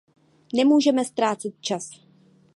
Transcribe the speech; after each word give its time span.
Nemůžeme 0.53 1.05
ztrácet 1.05 1.53
čas! 1.61 1.89